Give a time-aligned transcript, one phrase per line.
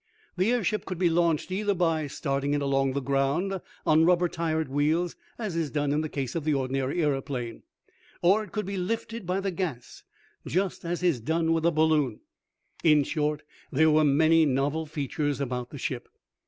[0.35, 4.67] The airship could be launched either by starting it along the ground, on rubber tired
[4.67, 7.61] wheels, as is done in the case of the ordinary aeroplane,
[8.23, 10.01] or it could be lifted by the gas,
[10.47, 12.19] just as is done with a balloon.
[12.83, 16.09] In short there were many novel features about the ship.